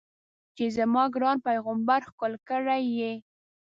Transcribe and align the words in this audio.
چې 0.55 0.65
زما 0.77 1.03
ګران 1.15 1.37
پیغمبر 1.47 1.99
ښکل 2.09 2.33
کړی 2.49 2.83
یې. 2.99 3.13